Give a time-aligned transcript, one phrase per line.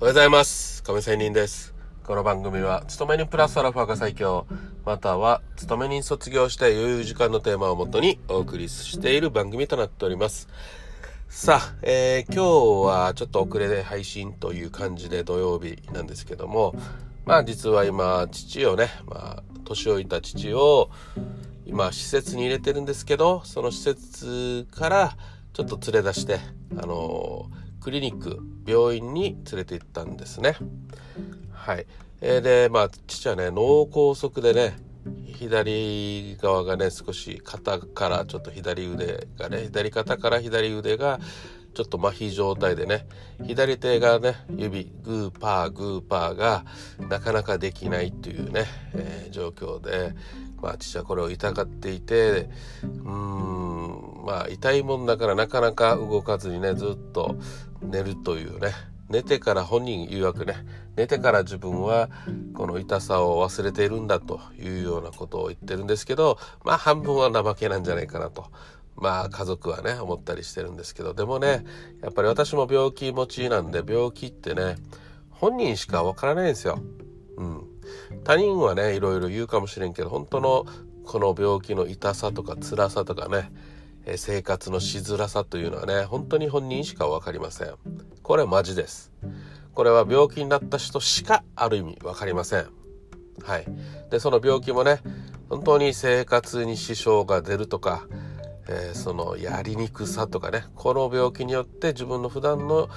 [0.00, 0.84] おはようございます。
[0.84, 1.74] 亀仙人です。
[2.04, 4.46] この番組は、勤め人プラスアルファが最強、
[4.84, 10.46] または、勤め人卒業して余裕時間のテーマをもとにお送りしている番組となっております。
[11.28, 12.44] さあ、えー今
[12.84, 16.76] 日はちょっと遅れで配信という感じで土曜日なんですけども、
[17.26, 20.90] まあ実は今、父をね、まあ、年老いた父を、
[21.66, 25.16] 今、施設に入れてるんですけど、その施設から
[25.54, 26.38] ちょっと連れ出して、
[26.80, 30.56] あのークリニック、病院に連れて行ったんですね。
[31.52, 31.86] はい。
[32.20, 34.76] えーで、まあ、父はね、脳梗塞でね、
[35.26, 41.20] 左側がね、少し肩からちょっと左腕がね、左肩から左腕が
[41.74, 43.06] ちょっと麻痺状態でね、
[43.46, 46.64] 左手がね、指、グーパー、グーパーが
[47.08, 48.64] なかなかできないというね、
[48.94, 50.14] えー状況で、
[50.60, 52.48] まあ、父はこれを痛がっていて、
[52.82, 53.77] うーん、
[54.28, 57.36] まあ、痛いもんだからなかなか動かずにね、ずっと
[57.80, 58.72] 寝るというね、
[59.08, 60.54] 寝てから本人曰くね
[60.96, 62.10] 寝てから自分は
[62.54, 68.46] この痛さを忘れているんだというようなことを言ってるんですけどまあ半分は怠けなんじゃないかなと。
[69.00, 71.14] まあ家族はね思ったりしてるんですけど。
[71.14, 71.64] でもね
[72.02, 74.76] やっぱり私も病気持ちなんで病気ってね
[75.30, 76.78] 本人しかわからないんですよ。
[77.36, 77.62] うん、
[78.24, 80.66] 他人はねいろいろ言うかもしれんけど本当の
[81.06, 83.50] この病気の痛さとか辛さとかね
[84.16, 87.74] 生活のしづらさというのはね本当に本人しか分かりません。
[88.22, 89.12] これはマジです。
[89.74, 92.66] これは病気になった人しかある意味分かりません。
[93.44, 93.66] はい。
[94.10, 95.00] でその病気もね
[95.48, 98.06] 本当に生活に支障が出るとか、
[98.68, 102.88] えーそのやりにくさとかねこの病気によって自分の普段の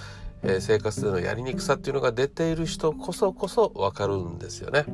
[0.44, 4.86] えー生活でのやりにくさっていうのが出ている人こそこそ分かるんですよね。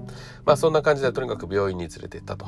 [0.46, 2.46] まあそんな感じでとにかく病院に連れて行ったと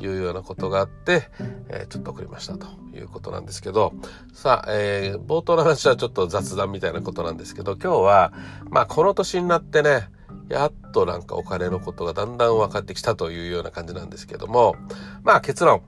[0.00, 1.28] いうようなことがあって、
[1.68, 3.92] えーちょっと遅れましたということなんですけど
[4.32, 8.32] さあ、えー冒頭の話はちょっと雑談みたいなことなんですけど今日は
[8.70, 10.08] まあこの年になってね
[10.48, 14.76] やっとなんかお金のことがだんだん分かってきたというような感じなんですけども
[15.22, 15.82] まあ結論。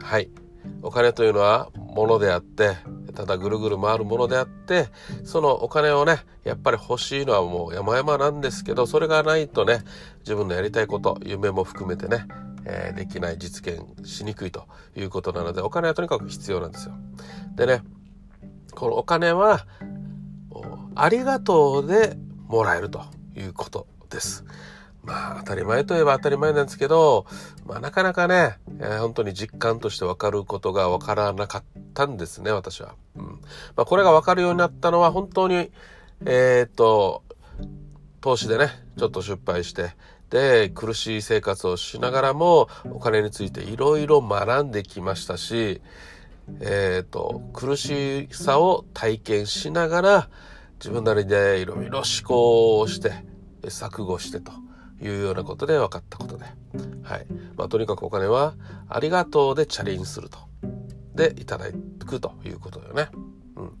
[0.00, 0.30] はい。
[0.82, 2.76] お金というのは物であって
[3.14, 4.88] ただぐるぐる回るものであって
[5.24, 9.80] そのお金をねやっぱり欲しいのはもう山々なんですけどそれがないとね
[10.20, 12.26] 自分のやりたいこと夢も含めてね、
[12.68, 16.94] えーできない実現しにくいということなのでお金はとにかく必要なんですよ。
[17.56, 17.82] でね
[18.72, 19.66] このお金は
[20.94, 23.02] ありがとうでもらえると
[23.36, 24.44] いうことです。
[25.02, 27.24] まあ当たり前といえば当たり前なんですけど、
[27.66, 31.64] まあなかなかね、えー本当に実感として分かることが分からなかっ
[31.94, 32.94] たんですね、私は。
[33.16, 33.24] うん。
[33.76, 35.70] まあこれが分かるようになったのは本当に、
[36.26, 37.22] えーっと、
[38.20, 39.94] 投資でね、ちょっと失敗して、
[40.30, 45.80] で、苦しい生活をしながらも、お金についていろいろ学んできましたし、
[46.60, 50.28] えー、と苦しさを体験しながら
[50.80, 53.12] 自分なりでいろいろ思考をして
[53.64, 54.52] 錯誤してと
[55.02, 56.46] いうようなことで分かったことで、
[57.02, 57.26] はい。
[57.56, 58.54] まあ、とにかくお金は
[58.88, 60.38] ありがとうでチャレンジすると。
[61.14, 61.66] でいただ
[62.06, 63.08] くということだよね。
[63.56, 63.72] うん、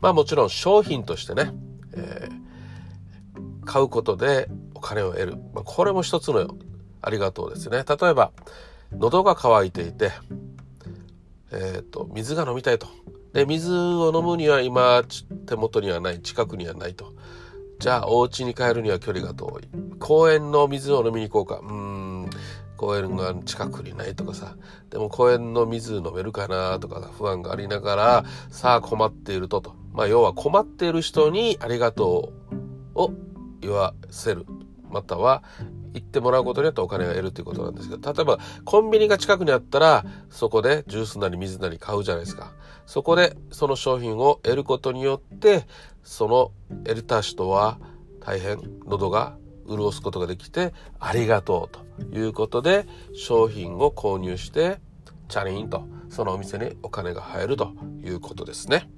[0.00, 1.52] まあもちろん商品としてね、
[1.94, 2.46] えー
[3.66, 4.48] 買うことで
[4.86, 6.48] 金を得る、まあ、これも一つの
[7.02, 7.84] ありがとうですね。
[7.88, 8.30] 例えば
[8.92, 10.12] 喉が渇いていて
[11.50, 12.86] えー、と水が飲みたいと。
[13.32, 15.02] で水を飲むには今
[15.46, 17.12] 手元にはない近くにはないと。
[17.78, 19.98] じゃあお家に帰るには距離が遠い。
[19.98, 21.66] 公園の水を飲みに行こうか。
[21.66, 22.30] うん
[22.76, 24.56] 公園が近くにないとかさ。
[24.90, 29.74] でも公園の水飲めるかなとか不安がありながらさあ困っているとと。
[29.92, 32.32] まあ要は困っている人にありがと
[32.94, 33.12] うを
[33.60, 34.46] 言わせる。
[34.90, 35.42] または
[35.92, 42.52] 言ってもらうことによってお金が得るということなんですけど例えばコンビニが近くにあったらそこでジュースなり水なり買うじゃないですか
[42.86, 45.66] そこでその商品を得ることによって
[46.02, 46.52] その
[46.84, 47.78] 得た人は
[48.20, 49.36] 大変喉が
[49.68, 54.80] 潤すことができてありがとうということで商品を購入して
[55.28, 57.72] チャリンとそのお店にお金が入ると
[58.04, 58.88] いうことですね。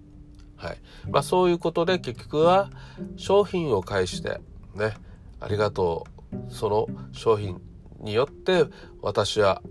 [0.56, 0.78] はい
[1.08, 2.70] まあ、そういうことで結局は
[3.16, 4.40] 商品を介して
[4.74, 4.94] ね
[5.40, 7.60] ありがとうその商品
[8.00, 8.66] によって
[9.02, 9.62] 私は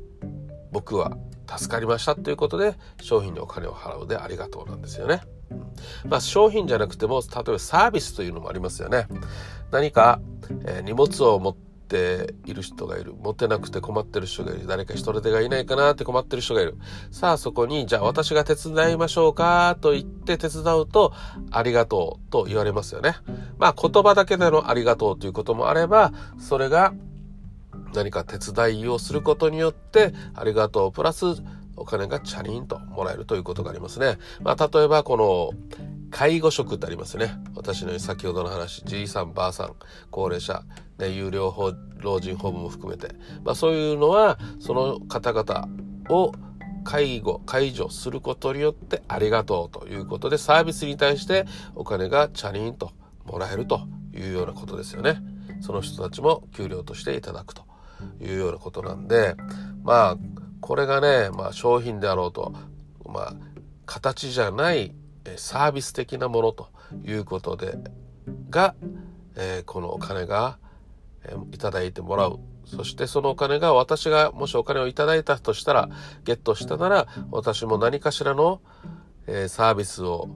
[0.72, 1.18] 僕は
[1.48, 5.22] 助かりましたということで商品にお金を払うでありがとうなんですよね。
[6.06, 9.08] まあ、商品じゃなくても例えばサービスというのもありますよね。
[9.72, 10.20] 何か、
[10.84, 16.78] 荷物を持ってている人がいる持てなくて困ってる人がいる誰か人手がいないかなって困ってる人がいる
[17.12, 21.14] さあそこにじゃあ私が手伝いましょうかと言って手伝うと
[21.52, 23.16] ありがとうと言われますよね。
[23.58, 26.94] まあ言葉だけでのありがとうということもあればそれが
[27.94, 31.26] 何か手伝いをすることによってありがとうプラス
[31.76, 34.18] お金がチャリンともらえるということがありますね。
[34.42, 35.78] まあ例えばこの
[36.10, 37.34] 介護職ってありますね。
[37.56, 39.76] 私の先ほどの話、じいさん、ばあさん、
[40.10, 40.64] 高齢者、
[40.98, 41.54] ね、有料
[42.00, 45.68] 老人ホームも含めて、まあそういうのは、その方々
[46.10, 46.32] を
[46.84, 51.46] 介護、介助することによってありがとうということで、サービスに対して
[51.76, 52.92] お金がチャリンと
[53.26, 53.82] もらえると
[54.14, 55.22] いうようなことですよね。
[55.60, 57.64] その人たちも給料としていただくと
[58.22, 59.36] いうようなことなんで、
[59.84, 60.18] まあ、
[60.62, 62.54] これがね、まあ商品であろうと、
[63.06, 63.34] まあ、
[63.86, 64.96] 形じゃない
[65.36, 66.70] サービス的なものと
[67.04, 67.78] いうことで
[68.50, 68.76] が、
[69.36, 70.58] えー、このお金が、
[71.26, 75.90] えー、いただいてもらうそしてそのお金が私がもしお金をいただいたとしたら
[76.24, 78.62] ゲットしたなら私も何かしらの、
[79.26, 80.30] えー、サービスを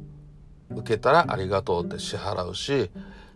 [0.70, 2.90] 受けたらありがとうって支払うし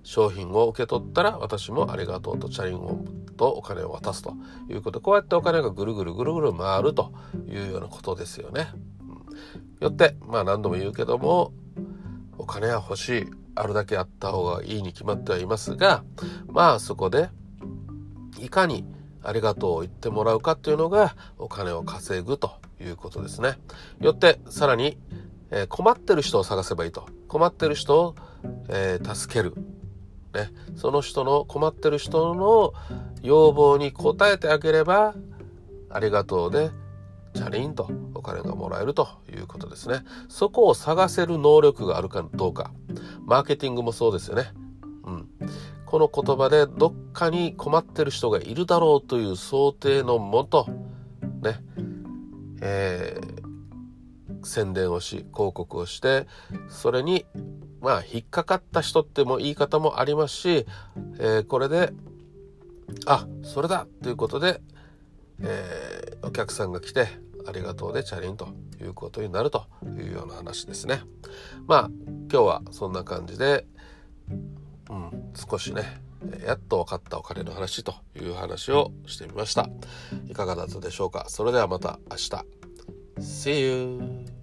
[0.03, 3.03] 商品を受け取ったら私もありがとうとチャリンを
[3.35, 4.33] とお金を渡すと
[4.69, 7.11] いうことでこうやってお金がぐるぐるぐるぐる回ると
[7.47, 8.67] いうようなことですよね。
[9.79, 11.53] よってまあ何度も言うけども
[12.37, 13.25] お金は欲しい
[13.55, 16.03] あるだけあった方がいいに決まってはいますが
[16.47, 17.29] まあそこで
[18.39, 18.85] いかに
[19.23, 23.57] ありがとうを言ってもらうかっていうのがお金を稼ぐということですね。
[23.99, 24.97] よってさらに、
[25.49, 27.07] えー、困ってる人を探せばいいと。
[27.27, 28.15] 困ってる人を、
[28.69, 29.55] えー、助ける。
[30.35, 32.73] ね、その人の困ってる人の
[33.23, 35.15] 要望に応えてあげれば
[35.89, 36.71] ありがとうで
[37.35, 40.03] チャリンとお金がもらえるということですね。
[40.29, 42.71] そこを探せる能力があるかどうか。
[43.25, 44.53] マーケティングもそうですよね。
[45.03, 45.29] うん。
[45.85, 50.67] この言葉でどっかに困ってる人がいるだろうという想定のもと、
[51.41, 51.59] ね、
[52.61, 56.27] えー、宣伝をし、広告をして、
[56.69, 57.25] それに、
[57.81, 60.65] まあ、引っかかった人っても言い方もありますし、
[61.19, 61.91] えー、これで、
[63.05, 64.61] あ、それだということで、
[65.41, 67.07] えー、お客さんが来て、
[67.47, 68.49] ありがとうでチャリンと
[68.81, 71.01] いうことになるというような話ですね。
[71.67, 71.89] まあ
[72.31, 73.65] 今日はそんな感じで、
[74.89, 76.01] うん、少しね
[76.45, 79.69] やっと分かったお金の話という話をしてみました。
[80.27, 81.25] いかがだったでしょうか？
[81.27, 82.31] それではまた明日。
[83.19, 84.34] See you!